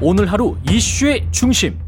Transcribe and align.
오늘 0.00 0.30
하루 0.30 0.56
이슈의 0.70 1.26
중심. 1.30 1.78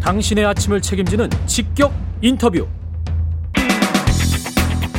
당신의 0.00 0.46
아침을 0.46 0.80
책임지는 0.80 1.28
직격 1.44 1.92
인터뷰. 2.22 2.68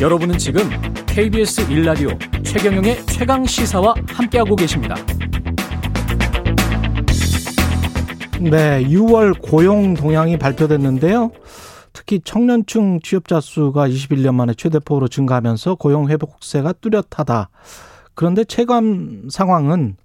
여러분은 0.02 0.38
지금 0.38 0.70
KBS 1.06 1.68
1라디오 1.68 2.44
최경영의 2.44 3.06
최강 3.06 3.46
시사와 3.46 3.96
함께하고 4.10 4.58
계십니다. 4.58 4.96
네, 8.42 8.84
6월 8.84 9.42
고용 9.42 9.94
동향이 9.94 10.38
발표됐는데요. 10.38 11.32
특히 11.94 12.20
청년층 12.20 13.00
취업자 13.02 13.40
수가 13.40 13.88
21년 13.88 14.36
만에 14.36 14.54
최대폭으로 14.54 15.08
증가하면서 15.08 15.76
고용 15.76 16.10
회복세가 16.10 16.74
뚜렷하다. 16.74 17.50
그런데 18.16 18.44
체감 18.44 19.30
상황은 19.30 19.96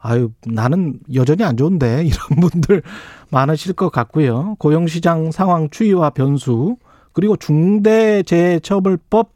아유, 0.00 0.30
나는 0.46 1.00
여전히 1.14 1.44
안 1.44 1.56
좋은데 1.56 2.04
이런 2.06 2.40
분들 2.40 2.82
많으실 3.30 3.74
것 3.74 3.90
같고요. 3.90 4.56
고용시장 4.58 5.30
상황 5.30 5.68
추이와 5.70 6.10
변수 6.10 6.76
그리고 7.12 7.36
중대재해처벌법 7.36 9.34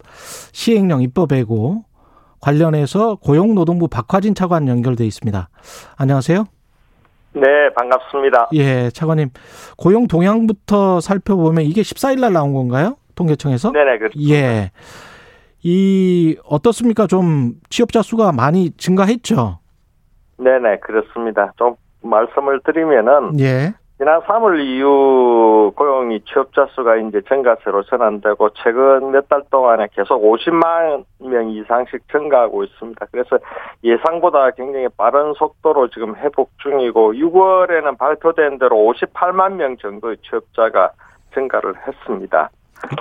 시행령 0.52 1.02
입법에고 1.02 1.84
관련해서 2.40 3.16
고용노동부 3.16 3.88
박화진 3.88 4.34
차관 4.34 4.68
연결돼 4.68 5.04
있습니다. 5.06 5.48
안녕하세요. 5.96 6.44
네, 7.32 7.42
반갑습니다. 7.76 8.50
예, 8.52 8.90
차관님. 8.90 9.30
고용 9.76 10.06
동향부터 10.06 11.00
살펴보면 11.00 11.64
이게 11.64 11.82
14일 11.82 12.20
날 12.20 12.32
나온 12.32 12.52
건가요? 12.52 12.96
통계청에서? 13.16 13.72
네 13.72 13.84
네, 13.84 13.98
그렇죠. 13.98 14.20
예. 14.30 14.70
이 15.62 16.36
어떻습니까? 16.44 17.06
좀 17.06 17.54
취업자 17.70 18.02
수가 18.02 18.30
많이 18.32 18.70
증가했죠? 18.76 19.58
네네, 20.38 20.78
그렇습니다. 20.78 21.52
좀 21.56 21.76
말씀을 22.02 22.60
드리면은 22.64 23.38
예. 23.40 23.72
지난 23.96 24.20
3월 24.22 24.58
이후 24.60 25.72
고용이 25.76 26.20
취업자 26.24 26.66
수가 26.74 26.96
이제 26.96 27.20
증가세로 27.28 27.84
전환되고 27.84 28.50
최근 28.54 29.12
몇 29.12 29.28
달 29.28 29.42
동안에 29.50 29.86
계속 29.94 30.20
50만 30.20 31.04
명 31.20 31.48
이상씩 31.48 32.02
증가하고 32.10 32.64
있습니다. 32.64 33.06
그래서 33.12 33.38
예상보다 33.84 34.50
굉장히 34.50 34.88
빠른 34.96 35.32
속도로 35.34 35.88
지금 35.90 36.16
회복 36.16 36.50
중이고 36.58 37.14
6월에는 37.14 37.96
발표된 37.96 38.58
대로 38.58 38.76
58만 38.76 39.52
명 39.54 39.76
정도의 39.76 40.16
취업자가 40.28 40.90
증가를 41.32 41.74
했습니다. 41.86 42.50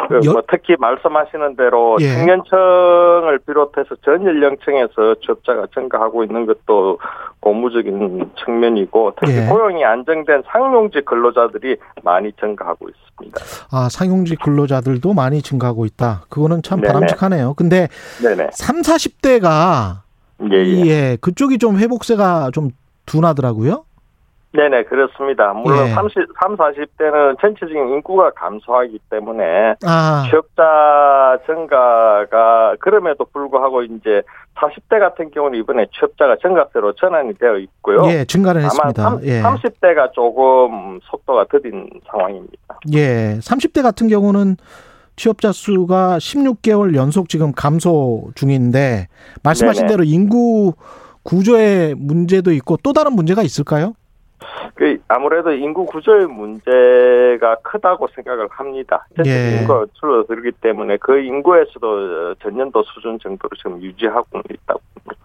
그 0.08 0.20
여- 0.26 0.32
뭐 0.32 0.42
특히 0.50 0.76
말씀하시는 0.80 1.56
대로 1.56 1.98
예. 2.02 2.14
청년층을 2.16 3.40
비롯해서 3.46 3.96
전 4.04 4.26
연령층에서 4.26 5.16
취업자가 5.24 5.68
증가하고 5.74 6.24
있는 6.24 6.46
것도 6.46 7.00
고무적인 7.40 8.32
측면이고 8.44 9.14
특히 9.20 9.36
예. 9.38 9.48
고용이 9.48 9.84
안정된 9.84 10.44
상용직 10.52 11.06
근로자들이 11.06 11.78
많이 12.04 12.32
증가하고 12.40 12.88
있습니다. 12.90 13.40
아, 13.72 13.90
상용직 13.90 14.42
근로자들도 14.42 15.14
많이 15.14 15.42
증가하고 15.42 15.86
있다. 15.86 16.24
그거는 16.30 16.62
참 16.64 16.80
네네. 16.82 16.94
바람직하네요. 16.94 17.54
근데 17.56 17.88
네네. 18.22 18.50
3, 18.54 18.82
40대가 18.82 20.04
예, 20.52 20.56
예. 20.58 20.86
예, 20.88 21.18
그쪽이 21.22 21.58
좀 21.58 21.78
회복세가 21.78 22.52
좀 22.54 22.70
둔하더라고요. 23.06 23.86
네네, 24.56 24.84
그렇습니다. 24.84 25.52
물론 25.54 25.88
예. 25.88 25.92
30, 25.92 26.16
3, 26.40 26.58
40대는 26.58 27.42
전체적인 27.42 27.90
인구가 27.90 28.30
감소하기 28.32 29.00
때문에 29.10 29.76
아, 29.84 30.24
취업자 30.30 31.40
증가가 31.48 32.76
그럼에도 32.80 33.26
불구하고 33.26 33.82
이제 33.84 34.22
40대 34.56 35.00
같은 35.00 35.32
경우는 35.32 35.58
이번에 35.60 35.88
취업자가 35.92 36.38
증가세로 36.38 36.94
전환이 36.94 37.34
되어 37.34 37.58
있고요. 37.58 38.04
예, 38.06 38.26
증가는 38.26 38.62
아마 38.62 38.68
했습니다. 38.68 39.10
3, 39.10 39.24
예. 39.24 39.42
30대가 39.42 40.14
조금 40.14 41.00
속도가 41.04 41.46
더딘 41.52 41.90
상황입니다. 42.12 42.80
예. 42.94 43.40
30대 43.40 43.82
같은 43.82 44.08
경우는 44.08 44.58
취업자 45.16 45.52
수가 45.52 46.18
16개월 46.20 46.96
연속 46.96 47.28
지금 47.28 47.52
감소 47.54 48.30
중인데 48.36 49.08
말씀하신 49.44 49.88
네네. 49.88 49.92
대로 49.92 50.04
인구 50.04 50.74
구조의 51.24 51.96
문제도 51.96 52.52
있고 52.52 52.78
또 52.84 52.94
다른 52.94 53.14
문제가 53.14 53.42
있을까요? 53.42 53.94
그 54.76 54.98
아무래도 55.08 55.52
인구 55.52 55.86
구조의 55.86 56.28
문제가 56.28 57.56
크다고 57.64 58.08
생각을 58.16 58.48
합니다. 58.50 59.06
예. 59.26 59.60
인구가 59.60 59.86
줄어들기 59.94 60.52
때문에 60.62 60.98
그 60.98 61.20
인구에서도 61.20 62.36
전년도 62.36 62.84
수준 62.84 63.20
정도로 63.20 63.56
지금 63.58 63.82
유지하고 63.82 64.40
있다고 64.50 64.80
봅니다. 64.94 65.24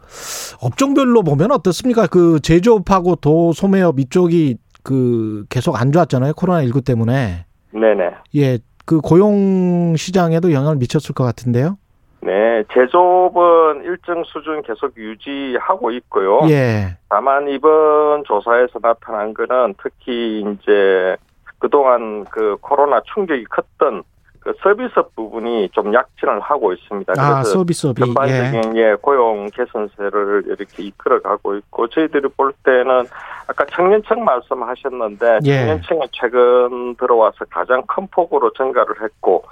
업종별로 0.60 1.22
보면 1.22 1.52
어떻습니까? 1.52 2.06
그 2.06 2.40
제조업하고 2.40 3.16
도소매업 3.16 3.98
이쪽이 4.00 4.56
그 4.82 5.44
계속 5.48 5.80
안 5.80 5.92
좋았잖아요. 5.92 6.34
코로나 6.34 6.62
19 6.62 6.82
때문에. 6.82 7.44
네네. 7.72 8.10
예. 8.36 8.58
그 8.84 9.00
고용 9.00 9.96
시장에도 9.96 10.52
영향을 10.52 10.76
미쳤을 10.76 11.14
것 11.14 11.24
같은데요. 11.24 11.76
네, 12.20 12.64
제조업은 12.72 13.84
일정 13.84 14.24
수준 14.24 14.62
계속 14.62 14.96
유지하고 14.96 15.90
있고요. 15.92 16.40
예. 16.50 16.96
다만 17.08 17.48
이번 17.48 18.24
조사에서 18.24 18.80
나타난 18.80 19.32
거는 19.32 19.74
특히 19.82 20.40
이제 20.40 21.16
그동안 21.58 22.24
그 22.24 22.56
코로나 22.60 23.00
충격이 23.12 23.44
컸던 23.44 24.02
그 24.40 24.54
서비스업 24.62 25.14
부분이 25.14 25.70
좀 25.72 25.92
약진을 25.92 26.40
하고 26.40 26.72
있습니다. 26.72 27.14
아, 27.18 27.42
서비스업이 27.42 28.02
예. 28.02 28.06
전반적인 28.06 28.76
예, 28.76 28.94
고용 29.00 29.46
개선세를 29.50 30.44
이렇게 30.46 30.84
이끌어가고 30.84 31.56
있고 31.56 31.88
저희들이 31.88 32.28
볼 32.36 32.52
때는 32.64 33.06
아까 33.46 33.64
청년층 33.66 34.24
말씀하셨는데 34.24 35.40
예. 35.44 35.58
청년층이 35.58 36.00
최근 36.12 36.94
들어와서 36.96 37.44
가장 37.50 37.82
큰 37.86 38.06
폭으로 38.08 38.52
증가를 38.52 39.02
했고 39.02 39.44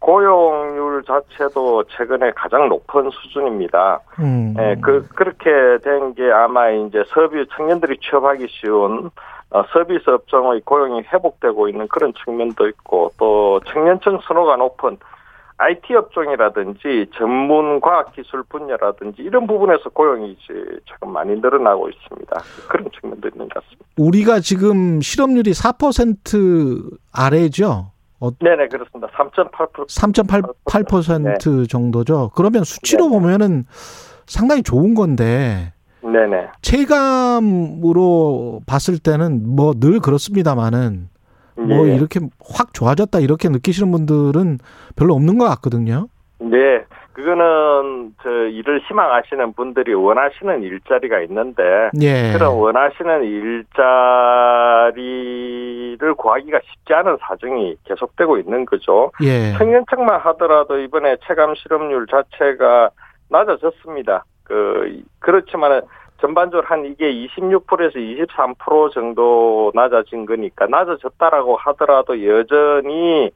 고용률 0.00 1.02
자체도 1.04 1.84
최근에 1.84 2.30
가장 2.36 2.68
높은 2.68 3.10
수준입니다. 3.10 4.00
음. 4.20 4.54
예, 4.58 4.76
그 4.80 5.06
그렇게 5.08 5.50
된 5.82 6.12
게 6.14 6.30
아마 6.32 6.70
이제 6.70 7.04
서비 7.08 7.44
청년들이 7.56 7.98
취업하기 8.00 8.46
쉬운 8.48 9.10
어, 9.50 9.62
서비스 9.72 10.08
업종의 10.08 10.62
고용이 10.64 11.02
회복되고 11.12 11.68
있는 11.68 11.86
그런 11.88 12.12
측면도 12.24 12.68
있고 12.68 13.12
또 13.18 13.60
청년층 13.66 14.18
선호가 14.26 14.56
높은 14.56 14.96
IT 15.58 15.94
업종이라든지 15.94 17.06
전문 17.16 17.80
과학 17.80 18.12
기술 18.12 18.42
분야라든지 18.44 19.22
이런 19.22 19.46
부분에서 19.46 19.90
고용이 19.90 20.32
이제 20.32 20.54
조금 20.84 21.12
많이 21.12 21.34
늘어나고 21.40 21.88
있습니다. 21.88 22.40
그런 22.68 22.88
측면도 23.00 23.28
있는 23.28 23.48
것 23.48 23.54
같습니다. 23.62 23.84
우리가 23.96 24.40
지금 24.40 25.00
실업률이 25.00 25.50
4% 25.50 26.98
아래죠. 27.12 27.90
어, 28.20 28.30
네네 28.40 28.68
그렇습니다. 28.68 29.08
3.8% 29.16 29.86
3.8% 29.86 31.68
정도죠. 31.68 32.30
그러면 32.34 32.64
수치로 32.64 33.04
네네. 33.08 33.18
보면은 33.20 33.64
상당히 34.26 34.62
좋은 34.62 34.94
건데 34.94 35.72
네네 36.02 36.48
체감으로 36.62 38.60
봤을 38.66 38.98
때는 38.98 39.54
뭐 39.56 39.72
늘 39.74 40.00
그렇습니다만은 40.00 41.08
뭐 41.56 41.88
예. 41.88 41.94
이렇게 41.96 42.20
확 42.44 42.72
좋아졌다 42.72 43.18
이렇게 43.20 43.48
느끼시는 43.48 43.90
분들은 43.90 44.58
별로 44.96 45.14
없는 45.14 45.38
것 45.38 45.44
같거든요. 45.46 46.08
네, 46.40 46.56
그거는 47.18 48.14
저 48.22 48.30
일을 48.30 48.80
희망하시는 48.86 49.52
분들이 49.54 49.92
원하시는 49.92 50.62
일자리가 50.62 51.18
있는데 51.22 51.90
예. 52.00 52.32
그런 52.32 52.54
원하시는 52.54 53.24
일자리를 53.24 54.94
구하기가 56.14 56.60
쉽지 56.64 56.94
않은 56.94 57.16
사정이 57.20 57.74
계속되고 57.86 58.38
있는 58.38 58.64
거죠. 58.66 59.10
예. 59.24 59.52
청년층만 59.58 60.20
하더라도 60.20 60.78
이번에 60.78 61.16
체감 61.26 61.56
실업률 61.56 62.06
자체가 62.06 62.90
낮아졌습니다. 63.30 64.24
그 64.44 65.02
그렇지만 65.18 65.82
전반적으로 66.20 66.68
한 66.68 66.84
이게 66.84 67.12
26%에서 67.26 67.98
23% 67.98 68.92
정도 68.94 69.72
낮아진 69.74 70.24
거니까 70.24 70.68
낮아졌다라고 70.68 71.56
하더라도 71.56 72.24
여전히 72.24 73.32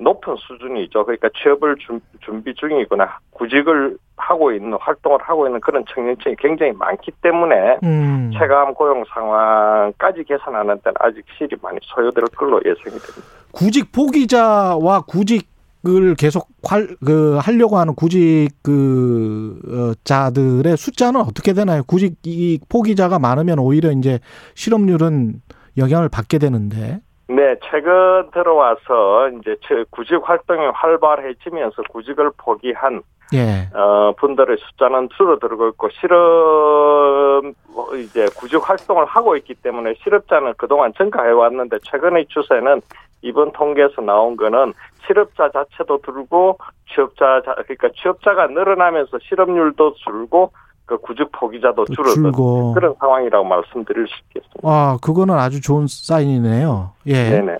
높은 0.00 0.36
수준이죠. 0.36 1.04
그러니까 1.04 1.28
취업을 1.36 1.76
준, 1.76 2.00
준비 2.20 2.54
중이거나 2.54 3.18
구직을 3.30 3.96
하고 4.16 4.52
있는 4.52 4.76
활동을 4.80 5.18
하고 5.22 5.46
있는 5.46 5.60
그런 5.60 5.84
청년층이 5.88 6.36
굉장히 6.38 6.72
많기 6.72 7.10
때문에 7.22 7.78
음. 7.82 8.30
체감 8.38 8.74
고용 8.74 9.04
상황까지 9.12 10.24
개선하는 10.24 10.80
데는 10.82 10.94
아직 11.00 11.24
실이 11.36 11.56
많이 11.62 11.78
소요될 11.82 12.24
걸로 12.36 12.58
예상이 12.64 12.98
됩니다. 12.98 13.22
구직 13.52 13.92
포기자와 13.92 15.02
구직을 15.02 16.14
계속 16.18 16.48
활, 16.62 16.88
그 17.04 17.38
하려고 17.40 17.78
하는 17.78 17.94
구직 17.94 18.48
그 18.62 19.58
어, 19.66 19.94
자들의 20.04 20.76
숫자는 20.76 21.20
어떻게 21.20 21.52
되나요? 21.52 21.82
구직 21.86 22.16
이 22.24 22.58
포기자가 22.68 23.18
많으면 23.18 23.58
오히려 23.58 23.92
이제 23.92 24.18
실업률은 24.54 25.40
영향을 25.78 26.08
받게 26.08 26.38
되는데. 26.38 27.00
네, 27.28 27.56
최근 27.70 28.30
들어와서 28.32 29.28
이제 29.30 29.56
저 29.62 29.84
구직 29.90 30.20
활동이 30.22 30.66
활발해지면서 30.66 31.82
구직을 31.90 32.30
포기한 32.36 33.02
예. 33.34 33.68
어, 33.76 34.12
분들의 34.18 34.56
숫자는 34.58 35.08
줄어들고 35.16 35.68
있고 35.70 35.88
실업 35.90 37.42
뭐 37.74 37.94
이제 37.96 38.26
구직 38.36 38.68
활동을 38.68 39.04
하고 39.06 39.36
있기 39.36 39.54
때문에 39.54 39.94
실업자는 40.04 40.54
그동안 40.56 40.92
증가해 40.94 41.32
왔는데 41.32 41.78
최근의 41.90 42.26
추세는 42.28 42.80
이번 43.22 43.50
통계에서 43.50 44.02
나온 44.02 44.36
거는 44.36 44.74
실업자 45.04 45.50
자체도 45.50 46.02
줄고 46.02 46.58
취업자 46.88 47.42
자- 47.44 47.54
그러니까 47.54 47.88
취업자가 47.96 48.46
늘어나면서 48.46 49.18
실업률도 49.20 49.94
줄고 49.94 50.52
그 50.86 50.98
구직 50.98 51.30
포기자도 51.32 51.84
또 51.84 51.92
줄어든 51.92 52.22
줄고. 52.22 52.72
그런 52.72 52.94
상황이라고 53.00 53.44
말씀드릴 53.44 54.06
수 54.06 54.14
있겠습니다. 54.28 54.60
아, 54.62 54.98
그거는 55.02 55.34
아주 55.34 55.60
좋은 55.60 55.86
사인이네요. 55.88 56.92
예. 57.08 57.30
네네. 57.30 57.56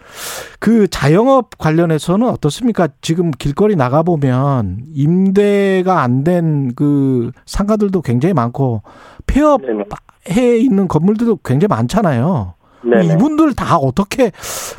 그 0.60 0.86
자영업 0.88 1.58
관련해서는 1.58 2.28
어떻습니까? 2.28 2.86
지금 3.00 3.32
길거리 3.32 3.74
나가 3.74 4.02
보면 4.04 4.78
임대가 4.94 6.02
안 6.02 6.22
된 6.24 6.72
그 6.76 7.32
상가들도 7.46 8.00
굉장히 8.02 8.32
많고 8.32 8.82
폐업해 9.26 9.66
네네. 9.66 10.56
있는 10.58 10.86
건물들도 10.88 11.40
굉장히 11.44 11.68
많잖아요. 11.68 12.54
네네. 12.84 13.14
이분들 13.14 13.54
다 13.54 13.76
어떻게 13.76 14.30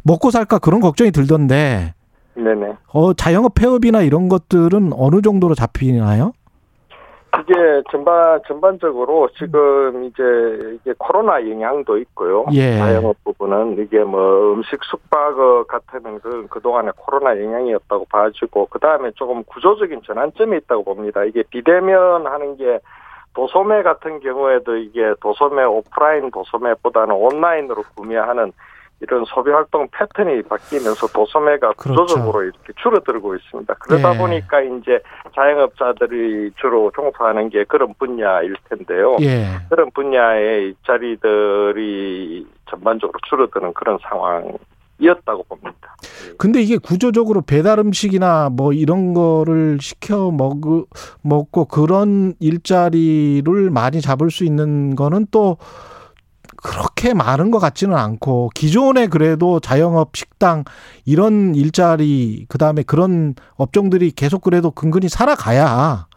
먹고 0.05 0.31
살까 0.31 0.59
그런 0.59 0.79
걱정이 0.79 1.11
들던데 1.11 1.93
네네. 2.35 2.73
어 2.93 3.13
자영업 3.13 3.55
폐업이나 3.55 4.01
이런 4.03 4.29
것들은 4.29 4.91
어느 4.95 5.21
정도로 5.21 5.53
잡히나요? 5.55 6.31
이게 7.39 7.83
전반 7.91 8.41
전반적으로 8.47 9.29
지금 9.37 10.05
이제 10.05 10.23
이게 10.75 10.93
코로나 10.97 11.41
영향도 11.47 11.97
있고요. 11.99 12.45
예. 12.53 12.77
자영업 12.77 13.15
부분은 13.23 13.77
이게 13.79 14.03
뭐 14.03 14.53
음식 14.53 14.83
숙박 14.83 15.35
같은 15.67 16.19
그 16.19 16.47
그동안에 16.47 16.91
코로나 16.95 17.39
영향이었다고 17.39 18.05
봐지고 18.05 18.67
그 18.69 18.79
다음에 18.79 19.11
조금 19.15 19.43
구조적인 19.43 20.01
전환점이 20.05 20.57
있다고 20.57 20.83
봅니다. 20.83 21.23
이게 21.23 21.43
비대면 21.49 22.27
하는 22.27 22.57
게 22.57 22.79
도소매 23.33 23.83
같은 23.83 24.19
경우에도 24.19 24.75
이게 24.77 25.13
도소매 25.21 25.63
오프라인 25.63 26.31
도소매보다는 26.31 27.13
온라인으로 27.13 27.83
구매하는 27.95 28.51
이런 28.99 29.23
소비 29.25 29.51
활동 29.51 29.87
패턴이 29.91 30.43
바뀌면서 30.43 31.07
도소매가 31.07 31.73
그렇죠. 31.73 32.05
구조적으로 32.05 32.43
이렇게 32.43 32.73
줄어들고 32.81 33.35
있습니다. 33.35 33.73
그러다 33.75 34.15
예. 34.15 34.17
보니까 34.17 34.61
이제 34.61 34.99
자영업자들이 35.35 36.51
주로 36.59 36.91
종사하는 36.95 37.49
게 37.49 37.63
그런 37.65 37.93
분야일 37.99 38.55
텐데요. 38.69 39.17
예. 39.21 39.45
그런 39.69 39.91
분야의 39.91 40.63
일자리들이 40.69 42.47
전반적으로 42.69 43.19
줄어드는 43.29 43.73
그런 43.73 43.99
상황이었다고 44.01 45.43
봅니다. 45.43 45.95
근데 46.39 46.61
이게 46.61 46.77
구조적으로 46.77 47.41
배달 47.41 47.77
음식이나 47.77 48.49
뭐 48.51 48.73
이런 48.73 49.13
거를 49.13 49.77
시켜 49.79 50.31
먹, 50.31 50.57
먹고 51.21 51.65
그런 51.65 52.33
일자리를 52.39 53.69
많이 53.69 54.01
잡을 54.01 54.31
수 54.31 54.43
있는 54.43 54.95
거는 54.95 55.27
또 55.29 55.57
그렇게 56.67 57.13
많은 57.13 57.49
것 57.49 57.59
같지는 57.59 57.95
않고 57.95 58.49
기존에 58.53 59.07
그래도 59.07 59.61
자영업 59.61 60.17
식당 60.17 60.65
이런 61.05 61.55
일자리 61.55 62.45
그다음에 62.49 62.83
그런 62.85 63.35
업종들이 63.55 64.11
계속 64.11 64.41
그래도 64.41 64.71
근근히 64.71 65.07
살아가야 65.07 66.07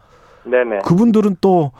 네네. 0.43 0.79
그분들은 0.85 1.37
또 1.39 1.71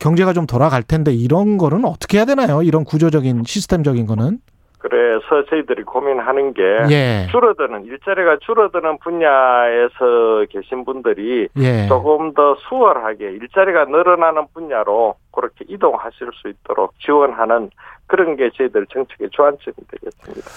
경제가 0.00 0.32
좀 0.32 0.46
돌아갈 0.46 0.82
텐데 0.82 1.12
이런 1.12 1.56
거는 1.56 1.84
어떻게 1.84 2.18
해야 2.18 2.24
되나요? 2.24 2.62
이런 2.62 2.84
구조적인 2.84 3.44
시스템적인 3.44 4.06
거는 4.06 4.38
그래서 4.78 5.44
저희들이 5.48 5.82
고민하는 5.82 6.52
게 6.54 6.62
예. 6.90 7.26
줄어드는 7.30 7.86
일자리가 7.86 8.38
줄어드는 8.40 8.98
분야에서 8.98 10.46
계신 10.50 10.84
분들이 10.84 11.48
예. 11.58 11.86
조금 11.88 12.34
더 12.34 12.56
수월하게 12.68 13.32
일자리가 13.32 13.86
늘어나는 13.86 14.46
분야로 14.52 15.14
그렇게 15.36 15.64
이동하실 15.68 16.30
수 16.40 16.48
있도록 16.48 16.94
지원하는 16.98 17.70
그런 18.08 18.36
게 18.36 18.50
저희들 18.56 18.86
정책의 18.92 19.28
주안점이 19.30 19.76
되겠습니다. 19.90 20.50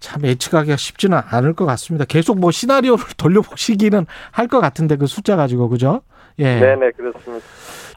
참 0.00 0.22
예측하기가 0.24 0.76
쉽지는 0.76 1.18
않을 1.30 1.54
것 1.54 1.66
같습니다. 1.66 2.04
계속 2.04 2.38
뭐 2.38 2.50
시나리오를 2.52 3.04
돌려보시기는 3.18 4.06
할 4.30 4.46
것 4.46 4.60
같은데 4.60 4.96
그 4.96 5.06
숫자 5.06 5.34
가지고 5.34 5.68
그죠? 5.68 6.02
예. 6.38 6.60
네네 6.60 6.92
그렇습니다. 6.92 7.44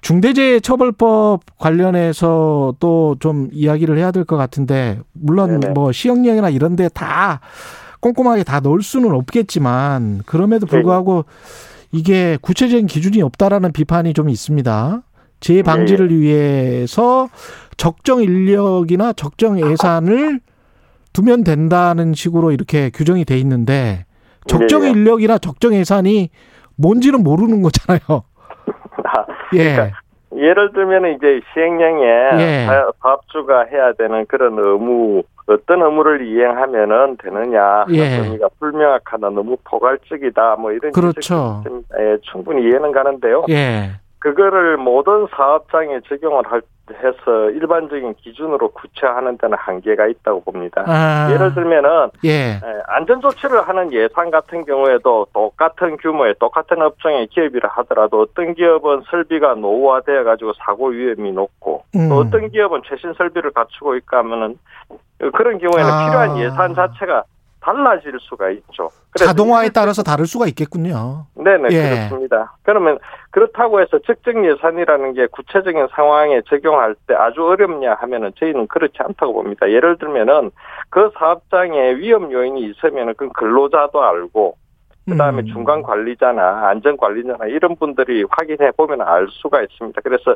중대재해처벌법 0.01 1.41
관련해서 1.59 2.73
또 2.79 3.15
좀 3.19 3.49
이야기를 3.51 3.97
해야 3.97 4.11
될 4.11 4.25
것 4.25 4.37
같은데 4.37 4.99
물론 5.13 5.59
네네. 5.59 5.73
뭐 5.73 5.91
시형령이나 5.91 6.49
이런 6.49 6.75
데 6.75 6.89
다 6.89 7.39
꼼꼼하게 7.99 8.43
다 8.43 8.59
넣을 8.61 8.81
수는 8.81 9.11
없겠지만 9.11 10.23
그럼에도 10.25 10.65
네. 10.65 10.71
불구하고 10.71 11.25
이게 11.91 12.37
구체적인 12.41 12.87
기준이 12.87 13.21
없다라는 13.21 13.71
비판이 13.73 14.13
좀 14.13 14.29
있습니다. 14.29 15.03
재해 15.41 15.61
방지를 15.63 16.07
네. 16.07 16.15
위해서 16.15 17.27
적정 17.75 18.21
인력이나 18.21 19.11
적정 19.13 19.59
예산을 19.59 20.39
두면 21.13 21.43
된다는 21.43 22.13
식으로 22.13 22.51
이렇게 22.51 22.89
규정이 22.93 23.25
돼 23.25 23.37
있는데 23.39 24.05
적정 24.47 24.81
네. 24.83 24.91
인력이나 24.91 25.37
적정 25.39 25.73
예산이 25.73 26.29
뭔지는 26.77 27.23
모르는 27.23 27.61
거잖아요. 27.61 28.23
예. 29.53 29.73
그러니까 29.75 29.97
예를 30.35 30.71
들면 30.71 31.15
이제 31.15 31.41
시행령에 31.53 32.03
예. 32.39 32.65
사- 32.65 32.91
사업주가 33.01 33.65
해야 33.65 33.91
되는 33.93 34.25
그런 34.27 34.53
의무 34.57 35.23
어떤 35.47 35.81
의무를 35.81 36.25
이행하면은 36.25 37.17
되느냐 37.17 37.85
예. 37.91 38.17
의미가 38.19 38.47
불명확하다 38.59 39.29
너무 39.31 39.57
포괄적이다 39.65 40.55
뭐 40.57 40.71
이런 40.71 40.91
그렇죠. 40.93 41.63
예, 41.99 42.17
충분히 42.31 42.61
이해는 42.63 42.91
가는데요. 42.93 43.43
예. 43.49 43.91
그거를 44.21 44.77
모든 44.77 45.25
사업장에 45.35 45.99
적용을 46.07 46.43
할, 46.45 46.61
해서 46.91 47.49
일반적인 47.49 48.13
기준으로 48.13 48.69
구체화하는 48.69 49.39
데는 49.39 49.57
한계가 49.57 50.05
있다고 50.05 50.43
봅니다. 50.43 50.83
아. 50.85 51.31
예를 51.33 51.55
들면은 51.55 52.11
예. 52.23 52.29
예, 52.29 52.61
안전 52.85 53.19
조치를 53.19 53.67
하는 53.67 53.91
예산 53.91 54.29
같은 54.29 54.63
경우에도 54.63 55.25
똑같은 55.33 55.97
규모의 55.97 56.35
똑같은 56.39 56.79
업종의 56.83 57.27
기업이라 57.27 57.67
하더라도 57.77 58.21
어떤 58.21 58.53
기업은 58.53 59.01
설비가 59.09 59.55
노후화되어 59.55 60.23
가지고 60.23 60.53
사고 60.53 60.89
위험이 60.89 61.31
높고 61.31 61.83
음. 61.95 62.09
또 62.09 62.17
어떤 62.17 62.47
기업은 62.49 62.83
최신 62.85 63.13
설비를 63.17 63.49
갖추고 63.51 63.95
있고 63.95 64.17
하면은 64.17 64.59
그런 65.33 65.57
경우에는 65.57 65.91
아. 65.91 66.05
필요한 66.05 66.37
예산 66.37 66.75
자체가 66.75 67.23
달라질 67.59 68.13
수가 68.19 68.49
있죠. 68.51 68.89
자동화에 69.15 69.69
따라서 69.69 70.03
다를 70.03 70.25
수가 70.25 70.47
있겠군요. 70.47 71.25
네네 71.35 71.69
예. 71.71 71.89
그렇습니다. 71.89 72.53
그러면 72.63 72.99
그렇다고 73.31 73.79
해서 73.79 73.97
적정 73.99 74.45
예산이라는 74.45 75.13
게 75.13 75.25
구체적인 75.27 75.87
상황에 75.91 76.41
적용할 76.47 76.95
때 77.07 77.15
아주 77.15 77.45
어렵냐 77.45 77.95
하면은 77.95 78.31
저희는 78.35 78.67
그렇지 78.67 78.97
않다고 78.99 79.33
봅니다. 79.33 79.71
예를 79.71 79.97
들면은 79.97 80.51
그 80.89 81.09
사업장에 81.17 81.95
위험 81.95 82.31
요인이 82.31 82.61
있으면은 82.61 83.13
그 83.15 83.29
근로자도 83.29 84.03
알고 84.03 84.57
그다음에 85.09 85.41
음. 85.41 85.45
중간 85.47 85.81
관리자나 85.81 86.67
안전 86.67 86.97
관리자나 86.97 87.45
이런 87.47 87.75
분들이 87.77 88.23
확인해 88.29 88.71
보면 88.71 89.01
알 89.01 89.27
수가 89.29 89.61
있습니다. 89.61 90.01
그래서 90.01 90.35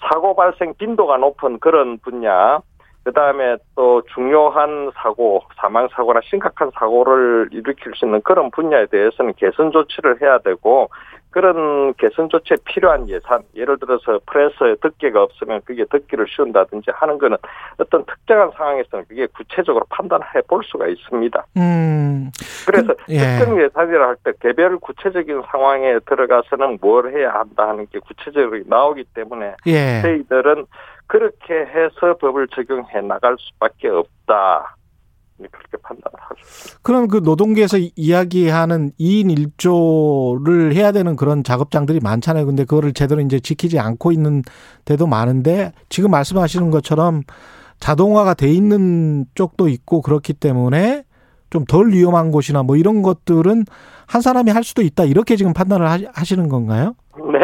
사고 0.00 0.34
발생 0.34 0.74
빈도가 0.74 1.16
높은 1.18 1.60
그런 1.60 1.98
분야 1.98 2.60
그다음에 3.04 3.56
또 3.74 4.02
중요한 4.14 4.92
사고, 4.94 5.42
사망 5.56 5.88
사고나 5.88 6.20
심각한 6.24 6.70
사고를 6.74 7.48
일으킬 7.52 7.92
수 7.96 8.04
있는 8.04 8.20
그런 8.22 8.50
분야에 8.50 8.86
대해서는 8.86 9.34
개선 9.36 9.72
조치를 9.72 10.20
해야 10.22 10.38
되고 10.38 10.88
그런 11.32 11.92
개선 11.94 12.28
조치에 12.28 12.58
필요한 12.64 13.08
예산, 13.08 13.42
예를 13.56 13.78
들어서 13.78 14.20
프레스에 14.26 14.76
덮개가 14.80 15.22
없으면 15.22 15.62
그게 15.64 15.84
덮개를 15.90 16.26
씌운다든지 16.28 16.90
하는 16.94 17.18
거는 17.18 17.36
어떤 17.78 18.04
특정한 18.04 18.50
상황에서는 18.56 19.06
그게 19.08 19.26
구체적으로 19.26 19.84
판단해 19.88 20.26
볼 20.46 20.62
수가 20.64 20.86
있습니다. 20.86 21.44
음. 21.56 22.30
그래서 22.66 22.94
그- 22.94 23.12
예. 23.14 23.18
특정 23.18 23.60
예산이라 23.60 24.06
할 24.08 24.16
때 24.22 24.32
개별 24.40 24.78
구체적인 24.78 25.42
상황에 25.50 25.98
들어가서는 26.06 26.78
뭘 26.80 27.12
해야 27.12 27.32
한다 27.32 27.68
하는 27.68 27.86
게 27.90 27.98
구체적으로 27.98 28.60
나오기 28.66 29.04
때문에 29.14 29.54
예. 29.66 30.00
저희들은 30.02 30.66
그렇게 31.08 31.54
해서 31.54 32.16
법을 32.20 32.48
적용해 32.48 33.00
나갈 33.02 33.36
수밖에 33.38 33.88
없다. 33.88 34.76
그렇게 35.50 35.76
판단을 35.82 36.12
하죠. 36.18 36.78
그럼 36.82 37.08
그 37.08 37.18
노동계에서 37.18 37.78
이- 37.78 37.92
이야기하는 37.96 38.92
2인 39.00 39.34
1조를 39.56 40.74
해야 40.74 40.92
되는 40.92 41.16
그런 41.16 41.42
작업장들이 41.44 42.00
많잖아요. 42.00 42.46
근데 42.46 42.64
그거를 42.64 42.92
제대로 42.92 43.20
이제 43.20 43.40
지키지 43.40 43.78
않고 43.78 44.12
있는 44.12 44.42
데도 44.84 45.06
많은데 45.06 45.72
지금 45.88 46.10
말씀하시는 46.10 46.70
것처럼 46.70 47.22
자동화가 47.80 48.34
돼 48.34 48.50
있는 48.52 49.26
쪽도 49.34 49.68
있고 49.68 50.02
그렇기 50.02 50.34
때문에 50.34 51.04
좀 51.50 51.64
덜 51.66 51.92
위험한 51.92 52.30
곳이나 52.32 52.62
뭐 52.62 52.76
이런 52.76 53.02
것들은 53.02 53.64
한 54.06 54.20
사람이 54.22 54.50
할 54.50 54.64
수도 54.64 54.80
있다. 54.82 55.04
이렇게 55.04 55.36
지금 55.36 55.52
판단을 55.52 55.86
하- 55.90 55.98
하시는 56.14 56.48
건가요? 56.48 56.94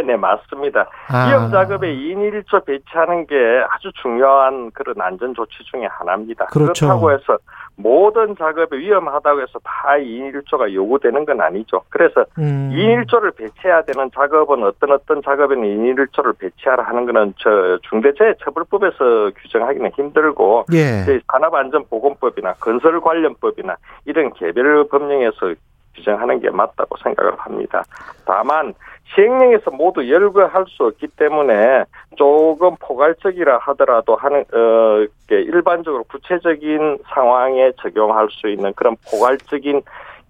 네, 0.08 0.16
맞습니다. 0.16 0.88
아. 1.08 1.28
위험 1.28 1.50
작업에 1.50 1.94
2인 1.94 2.16
1조 2.32 2.64
배치하는 2.64 3.26
게 3.26 3.36
아주 3.68 3.92
중요한 4.00 4.70
그런 4.70 4.94
안전 5.02 5.34
조치 5.34 5.62
중에 5.64 5.84
하나입니다. 5.84 6.46
그렇죠. 6.46 6.86
그렇다고 6.86 7.12
해서 7.12 7.36
모든 7.76 8.34
작업에 8.34 8.78
위험하다고 8.78 9.42
해서 9.42 9.58
다 9.62 9.96
2인 9.98 10.32
1조가 10.32 10.72
요구되는 10.72 11.26
건 11.26 11.42
아니죠. 11.42 11.82
그래서 11.90 12.24
음. 12.38 12.70
2인 12.72 13.04
1조를 13.04 13.36
배치해야 13.36 13.82
되는 13.82 14.10
작업은 14.14 14.64
어떤 14.64 14.92
어떤 14.92 15.20
작업에는 15.22 15.62
2인 15.62 16.08
1조를 16.08 16.38
배치하라 16.38 16.84
하는 16.84 17.04
거는 17.04 17.34
저 17.36 17.78
중대재해처벌법에서 17.90 19.32
규정하기는 19.42 19.90
힘들고 19.94 20.64
예. 20.72 21.02
이제 21.02 21.20
산업안전보건법이나 21.30 22.54
건설관련법이나 22.54 23.76
이런 24.06 24.32
개별 24.32 24.88
법령에서 24.88 25.54
규정하는 25.98 26.40
게 26.40 26.50
맞다고 26.50 26.96
생각을 27.02 27.34
합니다. 27.38 27.84
다만 28.24 28.74
시행령에서 29.14 29.70
모두 29.70 30.08
열거할 30.08 30.64
수 30.68 30.84
없기 30.84 31.08
때문에 31.08 31.84
조금 32.16 32.76
포괄적이라 32.80 33.58
하더라도 33.58 34.16
하는 34.16 34.44
어 34.52 35.06
일반적으로 35.30 36.04
구체적인 36.04 36.98
상황에 37.06 37.72
적용할 37.80 38.28
수 38.30 38.48
있는 38.48 38.72
그런 38.74 38.96
포괄적인 39.10 39.82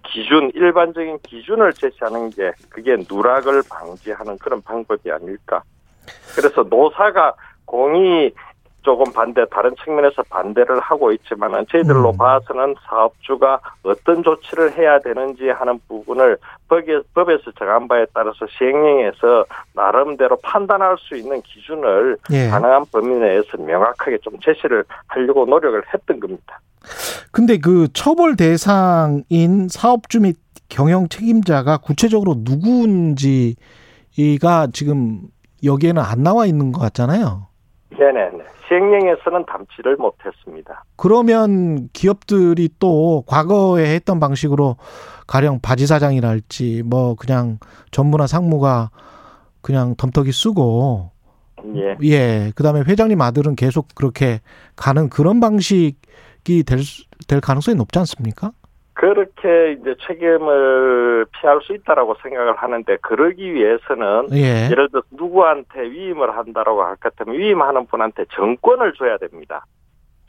기준, 0.05 0.51
일반적인 0.55 1.19
기준을 1.23 1.73
제시하는 1.75 2.31
게 2.31 2.53
그게 2.71 2.97
누락을 3.11 3.63
방지하는 3.69 4.39
그런 4.39 4.63
방법이 4.63 5.11
아닐까. 5.11 5.63
그래서 6.35 6.63
노사가 6.63 7.35
공이 7.67 8.33
조금 8.89 9.13
반대, 9.13 9.45
다른 9.51 9.75
측면에서 9.85 10.23
반대를 10.31 10.81
하고 10.81 11.13
있지만은 11.13 11.67
저희들로 11.71 12.13
음. 12.13 12.17
봐서는 12.17 12.75
사업주가 12.89 13.61
어떤 13.83 14.23
조치를 14.23 14.79
해야 14.79 14.99
되는지 14.99 15.51
하는 15.51 15.79
부분을 15.87 16.39
법에, 16.71 16.99
법에서 17.13 17.53
정한 17.59 17.87
바에 17.87 18.07
따라서 18.15 18.47
시행령에서 18.49 19.45
나름대로 19.75 20.39
판단할 20.43 20.97
수 20.99 21.15
있는 21.17 21.43
기준을 21.43 22.17
예. 22.33 22.49
가능한 22.49 22.87
범위 22.91 23.15
내에서 23.17 23.59
명확하게 23.59 24.17
좀 24.23 24.39
제시를 24.43 24.85
하려고 25.07 25.45
노력을 25.45 25.83
했던 25.93 26.19
겁니다. 26.19 26.59
근데 27.31 27.59
그 27.59 27.89
처벌 27.93 28.37
대상인 28.37 29.69
사업주 29.69 30.21
및 30.21 30.39
경영 30.71 31.11
책임자가 31.11 31.77
구체적으로 31.77 32.37
누구인지가 32.39 33.59
지금 34.73 35.21
여기에는 35.63 36.01
안 36.01 36.23
나와 36.23 36.47
있는 36.47 36.73
것 36.73 36.81
같잖아요. 36.81 37.48
네네네. 37.91 38.45
시행령에서는 38.69 39.47
담지를 39.47 39.97
못했습니다. 39.97 40.85
그러면 40.97 41.89
기업들이 41.93 42.69
또 42.79 43.25
과거에 43.27 43.95
했던 43.95 44.21
방식으로 44.21 44.77
가령 45.27 45.61
바지 45.61 45.87
사장이랄지 45.87 46.83
뭐 46.85 47.15
그냥 47.15 47.59
전무나 47.91 48.27
상무가 48.27 48.91
그냥 49.63 49.95
덤터기 49.97 50.33
쓰고 50.33 51.11
예. 51.77 51.97
예 52.03 52.53
그다음에 52.55 52.81
회장님 52.81 53.21
아들은 53.21 53.57
계속 53.57 53.89
그렇게 53.95 54.41
가는 54.77 55.09
그런 55.09 55.41
방식이 55.41 56.63
될, 56.67 56.79
수- 56.81 57.05
될 57.27 57.41
가능성이 57.41 57.75
높지 57.77 57.99
않습니까? 58.01 58.53
그렇게 58.99 59.77
이제 59.79 59.95
책임을 60.09 61.25
피할 61.31 61.61
수 61.63 61.73
있다라고 61.73 62.17
생각을 62.21 62.57
하는데 62.57 62.97
그러기 63.01 63.55
위해서는 63.55 64.27
예. 64.33 64.69
예를 64.73 64.89
들어 64.89 65.01
서 65.03 65.07
누구한테 65.13 65.83
위임을 65.83 66.37
한다라고 66.37 66.83
할 66.83 66.97
것 66.97 67.15
같으면 67.15 67.39
위임하는 67.39 67.87
분한테 67.87 68.25
정권을 68.35 68.95
줘야 68.95 69.17
됩니다. 69.19 69.65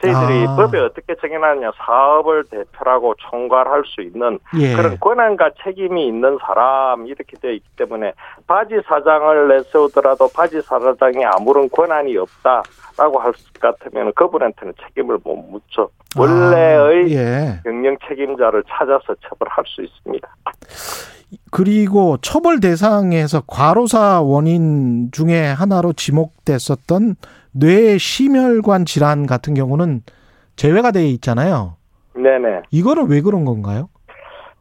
저희들이 0.01 0.45
아. 0.47 0.55
법에 0.55 0.79
어떻게 0.79 1.15
정해놨냐 1.15 1.71
사업을 1.77 2.43
대표라고 2.45 3.15
총괄할 3.17 3.83
수 3.85 4.01
있는 4.01 4.37
예. 4.59 4.75
그런 4.75 4.99
권한과 4.99 5.49
책임이 5.63 6.05
있는 6.07 6.37
사람 6.45 7.07
이렇게 7.07 7.37
되어 7.41 7.51
있기 7.51 7.67
때문에 7.75 8.13
바지 8.45 8.79
사장을 8.85 9.47
내세우더라도 9.47 10.29
바지 10.33 10.61
사장이 10.61 11.25
아무런 11.25 11.67
권한이 11.69 12.15
없다라고 12.17 13.19
할 13.19 13.33
것 13.33 13.59
같으면 13.59 14.13
그분한테는 14.13 14.73
책임을 14.85 15.17
못 15.23 15.35
묻죠. 15.35 15.89
원래 16.17 16.75
예. 17.09 17.59
경영 17.63 17.97
책임자를 18.07 18.63
찾아서 18.67 19.15
처벌할 19.27 19.63
수 19.65 19.81
있습니다. 19.81 20.27
그리고 21.51 22.17
처벌 22.17 22.59
대상에서 22.59 23.41
과로사 23.45 24.21
원인 24.21 25.11
중에 25.11 25.45
하나로 25.45 25.93
지목됐었던 25.93 27.15
뇌 27.51 27.97
심혈관 27.97 28.85
질환 28.85 29.25
같은 29.25 29.53
경우는 29.53 30.01
제외가 30.55 30.91
돼 30.91 31.07
있잖아요. 31.07 31.75
네네. 32.15 32.63
이거는 32.71 33.09
왜 33.09 33.21
그런 33.21 33.45
건가요? 33.45 33.89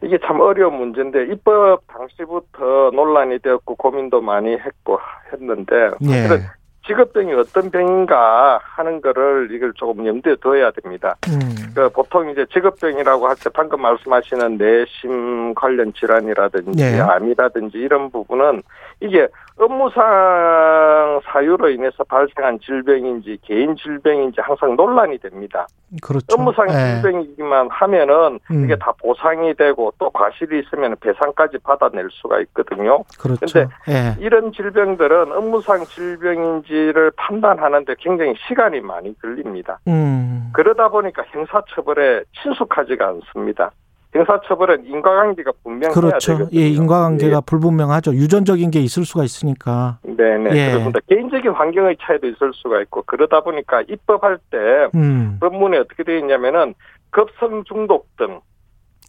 이게 0.03 0.17
참 0.25 0.41
어려운 0.41 0.75
문제인데 0.75 1.33
입법 1.33 1.81
당시부터 1.89 2.91
논란이 2.95 3.41
되었고 3.41 3.75
고민도 3.75 4.21
많이 4.21 4.53
했고 4.53 4.99
했는데 5.33 5.91
예. 6.03 6.07
사실은 6.07 6.43
직업병이 6.89 7.35
어떤 7.35 7.71
병인가 7.71 8.59
하는 8.63 9.01
거를 9.01 9.51
이걸 9.53 9.73
조금 9.75 10.07
염두에 10.07 10.37
둬야 10.43 10.71
됩니다. 10.71 11.15
음. 11.29 11.39
그 11.75 11.89
보통 11.91 12.31
이제 12.31 12.45
직업병이라고 12.53 13.29
할 13.29 13.37
때 13.37 13.51
방금 13.51 13.83
말씀하시는 13.83 14.57
내심 14.57 15.55
관련 15.55 15.93
질환이라든지 15.93 16.83
예. 16.83 16.99
암이라든지 16.99 17.79
이런 17.79 18.11
부분은 18.11 18.63
이게 19.01 19.29
업무상 19.59 21.21
사유로 21.25 21.71
인해서 21.71 22.05
발생한 22.05 22.61
질병인지 22.61 23.39
개인 23.43 23.75
질병인지 23.77 24.41
항상 24.41 24.77
논란이 24.77 25.19
됩니다. 25.19 25.67
그렇죠. 26.03 26.27
업무상 26.31 26.69
예. 26.69 27.01
질병이기만 27.01 27.69
하면은 27.71 28.39
음. 28.51 28.65
이게 28.65 28.77
다 28.77 28.93
보상이 29.01 29.55
되고 29.55 29.93
또 29.99 30.11
과실이 30.11 30.61
있으면 30.61 30.97
배상까지 31.01 31.59
받아낼 31.59 32.09
수가 32.11 32.41
있거든요. 32.41 33.03
그렇죠. 33.19 33.47
근데 33.47 33.69
예. 33.89 34.17
이런 34.21 34.53
질병들은 34.53 35.33
업무상 35.33 35.85
질병인지를 35.85 37.13
판단하는데 37.17 37.95
굉장히 37.99 38.35
시간이 38.47 38.81
많이 38.81 39.19
걸립니다. 39.21 39.81
음. 39.89 40.51
그러다 40.53 40.89
보니까 40.89 41.25
형사처벌에 41.31 42.23
친숙하지가 42.43 43.09
않습니다. 43.09 43.73
형사처벌은 44.13 44.87
인과관계가 44.87 45.53
분명해야 45.63 45.91
그렇죠. 45.93 46.39
되거든요. 46.39 46.61
예, 46.61 46.69
인과관계가 46.69 47.43
불분명하죠. 47.43 48.15
유전적인 48.15 48.71
게 48.71 48.81
있을 48.81 49.05
수가 49.05 49.25
있으니까. 49.25 49.99
예, 50.07 50.13
네네 50.13 50.51
예. 50.57 50.71
그렇습니다. 50.71 51.01
개인적인 51.09 51.53
환경의 51.53 51.97
차이도 52.01 52.27
있을 52.29 52.53
수가 52.55 52.81
있고 52.83 53.03
그러다 53.03 53.43
보니까 53.43 53.83
입법할 53.83 54.39
때 54.51 54.57
음. 54.95 55.37
법문에 55.41 55.79
어떻게 55.79 56.05
되어 56.05 56.17
있냐면은 56.19 56.75
급성 57.11 57.65
중독 57.65 58.09
등 58.17 58.41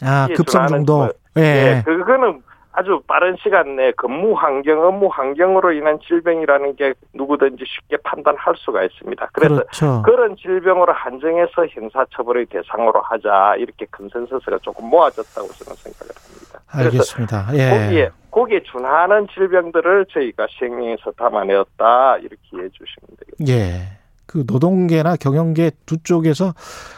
아, 0.03 0.27
예, 0.29 0.33
급성 0.33 0.67
중독. 0.67 0.97
거. 0.99 1.13
예. 1.37 1.41
예, 1.77 1.83
그거는 1.85 2.41
아주 2.71 3.01
빠른 3.07 3.35
시간 3.41 3.75
내에 3.75 3.91
근무 3.97 4.33
환경, 4.33 4.85
업무 4.85 5.07
환경으로 5.07 5.71
인한 5.73 5.99
질병이라는 6.07 6.75
게 6.75 6.93
누구든지 7.13 7.63
쉽게 7.65 7.97
판단할 8.03 8.53
수가 8.57 8.83
있습니다. 8.83 9.29
그래서 9.33 9.55
그렇죠. 9.55 10.01
그런 10.03 10.35
질병으로 10.35 10.93
한정해서 10.93 11.65
형사처벌의 11.67 12.45
대상으로 12.45 13.01
하자 13.01 13.55
이렇게 13.57 13.85
컨센서스가 13.91 14.59
조금 14.61 14.89
모아졌다고 14.89 15.47
저는 15.47 15.75
생각을 15.75 16.13
합니다. 16.15 16.59
알겠습니다. 16.67 17.47
예. 17.53 17.69
거기에 17.69 18.09
거기에 18.31 18.63
준하는 18.63 19.27
질병들을 19.33 20.05
저희가 20.13 20.47
시행령에서 20.51 21.11
담아내었다 21.17 22.17
이렇게 22.17 22.38
이해해 22.53 22.69
주시면 22.69 23.17
되겠습니다. 23.19 23.51
예. 23.51 23.99
그 24.27 24.43
노동계나 24.45 25.15
경영계 25.15 25.71
두 25.88 26.03
쪽에서 26.03 26.53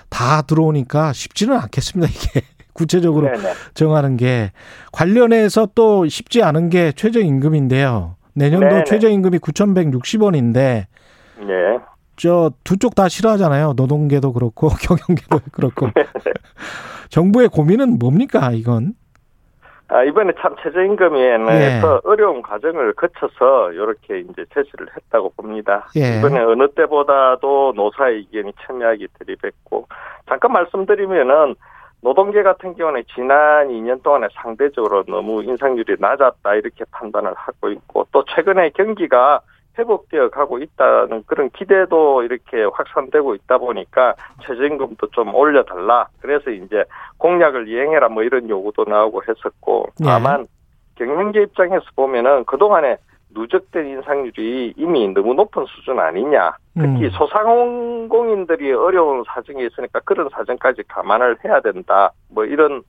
다 0.10 0.42
들어오니까 0.42 1.14
쉽지는 1.14 1.58
않겠습니다. 1.58 2.12
이게 2.12 2.46
구체적으로 2.74 3.28
네네. 3.28 3.54
정하는 3.74 4.18
게 4.18 4.52
관련해서 4.92 5.68
또 5.76 6.08
쉽지 6.08 6.44
않은 6.44 6.70
게 6.70 6.92
최저임금인데요. 6.92 8.16
내년도 8.34 8.68
네네. 8.70 8.84
최저임금이 8.86 9.40
9,160원인데 9.40 10.86
네. 11.40 11.80
저두 12.16 12.78
쪽 12.80 12.96
다 12.96 13.08
싫어하잖아요. 13.10 13.74
노동계도 13.76 14.34
그렇고 14.34 14.70
경영계도 14.82 15.40
그렇고. 15.52 15.88
정부의 17.10 17.50
고민은 17.50 18.00
뭡니까 18.00 18.52
이건? 18.52 18.94
아, 19.90 20.04
이번에 20.06 20.32
참 20.40 20.56
최저임금에서 20.64 22.02
어려운 22.06 22.42
과정을 22.42 22.94
거쳐서 22.94 23.74
이렇게 23.74 24.20
이제 24.22 24.46
제시를 24.54 24.88
했다고 24.96 25.34
봅니다. 25.36 25.90
예. 25.98 26.20
이번에 26.20 26.40
어느 26.40 26.70
때보다도 26.70 27.74
노사의 27.76 28.20
의견이 28.20 28.54
첨예하게 28.66 29.08
들이댔고 29.20 29.88
잠깐 30.30 30.54
말씀드리면은 30.54 31.56
노동계 32.02 32.42
같은 32.44 32.76
경우는 32.76 33.04
지난 33.14 33.70
2년 33.70 34.02
동안에 34.04 34.28
상대적으로 34.34 35.04
너무 35.04 35.44
인상률이 35.44 35.98
낮았다 36.00 36.56
이렇게 36.56 36.84
판단을 36.92 37.34
하고 37.36 37.70
있고 37.70 38.08
또 38.12 38.24
최근에 38.26 38.72
경기가 38.72 39.42
회복되어 39.78 40.30
가고 40.30 40.60
있다는 40.60 41.24
그런 41.26 41.50
기대도 41.52 42.24
이렇게 42.24 42.64
확산되고 42.64 43.36
있다 43.36 43.58
보니까 43.58 44.16
최저임금도 44.44 45.08
좀 45.12 45.34
올려달라. 45.34 46.08
그래서 46.20 46.50
이제 46.50 46.84
공약을 47.18 47.68
이행해라 47.70 48.10
뭐 48.10 48.24
이런 48.24 48.50
요구도 48.50 48.86
나오고 48.86 49.22
했었고 49.28 49.88
네. 50.00 50.06
다만 50.06 50.48
경영계 50.96 51.44
입장에서 51.44 51.86
보면은 51.96 52.44
그동안에 52.46 52.98
누적된 53.34 53.88
인상률이 53.88 54.74
이미 54.78 55.08
너무 55.14 55.34
높은 55.34 55.66
수준 55.66 56.00
아니냐. 56.00 56.56
특히 56.74 57.06
음. 57.06 57.10
소상공인들이 57.10 58.72
어려운 58.74 59.24
사정이 59.28 59.66
있으니까 59.66 60.00
그런 60.06 60.30
사정까지 60.30 60.84
감안을 60.88 61.38
해야 61.44 61.60
된다. 61.62 62.12
뭐 62.30 62.46
이런 62.46 62.82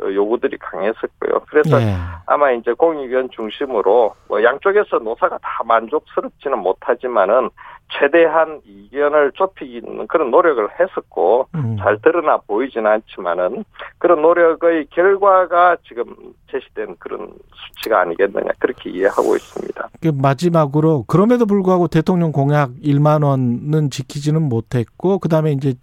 요구들이 0.00 0.58
강했었고요. 0.58 1.40
그래서 1.48 1.80
예. 1.80 1.94
아마 2.26 2.52
이제 2.52 2.72
공익위원 2.72 3.30
중심으로 3.30 4.14
뭐 4.28 4.42
양쪽에서 4.42 4.98
노사가 4.98 5.38
다 5.38 5.62
만족스럽지는 5.64 6.58
못하지만은 6.58 7.50
최대한 7.90 8.60
이견을 8.66 9.32
좁히는 9.32 10.06
그런 10.08 10.30
노력을 10.30 10.66
했었고 10.78 11.48
음. 11.54 11.76
잘 11.78 11.98
드러나 12.02 12.36
보이지는 12.36 12.86
않지만은 12.86 13.64
그런 13.96 14.20
노력의 14.20 14.86
결과가 14.90 15.76
지금 15.86 16.04
제시된 16.50 16.96
그런 16.98 17.32
수치가 17.54 18.00
아니겠느냐 18.00 18.50
그렇게 18.58 18.90
이해하고 18.90 19.36
있습니다. 19.36 19.88
그 20.02 20.12
마지막으로 20.14 21.04
그럼에도 21.08 21.46
불구하고 21.46 21.88
대통령 21.88 22.30
공약 22.30 22.70
1만 22.84 23.24
원은 23.24 23.90
지키지는 23.90 24.42
못했고 24.42 25.18
그다음에 25.18 25.52
이제 25.52 25.74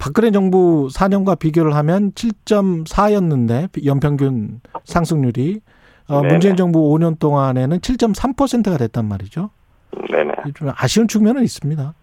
박근혜 0.00 0.30
정부 0.30 0.88
4년과 0.90 1.38
비교를 1.38 1.74
하면 1.76 2.12
7.4였는데 2.12 3.84
연평균 3.84 4.62
상승률이 4.84 5.60
어. 6.08 6.22
문재인 6.22 6.56
정부 6.56 6.80
5년 6.90 7.18
동안에는 7.18 7.78
7.3%가 7.78 8.78
됐단 8.78 9.04
말이죠. 9.04 9.50
네네. 10.10 10.32
좀 10.54 10.70
아쉬운 10.74 11.06
측면은 11.06 11.42
있습니다. 11.42 11.94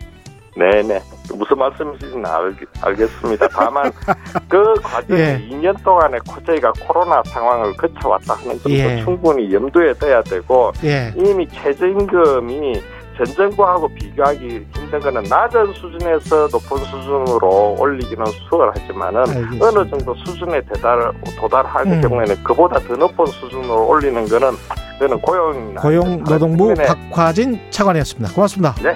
네네. 0.55 0.99
무슨 1.35 1.57
말씀이신지는 1.57 2.25
알, 2.25 2.55
알겠습니다. 2.81 3.47
다만 3.49 3.91
그 4.47 4.75
과정에 4.75 5.19
예. 5.19 5.49
2년 5.49 5.83
동안에 5.83 6.19
저희가 6.45 6.71
코로나 6.79 7.21
상황을 7.25 7.75
거쳐왔다 7.77 8.35
하는 8.35 8.59
점도 8.59 8.71
예. 8.71 9.01
충분히 9.03 9.51
염두에 9.51 9.93
둬야 9.93 10.21
되고 10.21 10.71
예. 10.83 11.11
이미 11.15 11.47
최저임금이 11.47 12.81
전 13.17 13.25
정부하고 13.25 13.87
비교하기 13.95 14.67
힘든 14.75 14.99
거는 14.99 15.23
낮은 15.23 15.73
수준에서 15.73 16.47
높은 16.51 16.77
수준으로 16.77 17.75
올리기는 17.79 18.25
수월 18.47 18.71
하지만은 18.75 19.21
알겠습니다. 19.21 19.65
어느 19.67 19.89
정도 19.89 20.15
수준에 20.23 20.61
대달, 20.61 21.11
도달할 21.39 21.87
음. 21.87 22.01
경우에는 22.01 22.43
그보다 22.43 22.79
더 22.79 22.95
높은 22.95 23.25
수준으로 23.25 23.87
올리는 23.87 24.23
거는 24.27 24.51
그는 24.99 25.19
고용이나 25.21 25.81
고용 25.81 26.23
노동부 26.23 26.73
측면에 26.75 26.87
박화진 27.11 27.59
차관이었습니다. 27.69 28.33
고맙습니다. 28.33 28.75
네. 28.81 28.95